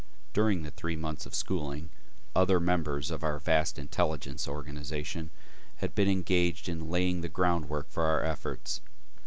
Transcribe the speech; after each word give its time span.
During 0.33 0.63
the 0.63 0.71
three 0.71 0.95
months 0.95 1.27
of 1.27 1.35
schooling, 1.35 1.91
other 2.35 2.59
members 2.59 3.11
of 3.11 3.23
our 3.23 3.37
vast 3.37 3.77
intelligence 3.77 4.47
organization 4.47 5.29
had 5.75 5.93
been 5.93 6.09
engaged 6.09 6.67
in 6.67 6.89
laying 6.89 7.21
the 7.21 7.29
groundwork 7.29 7.87
for 7.91 8.05
our 8.05 8.23
efforts. 8.23 8.81